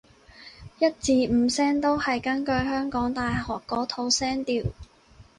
[0.79, 4.65] 一至五聲都係根據香港大學嗰套聲調